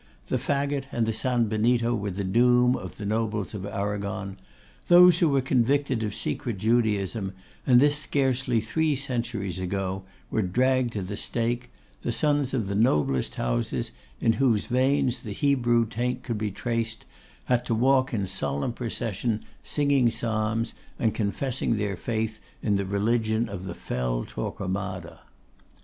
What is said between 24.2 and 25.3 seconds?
Torquemada.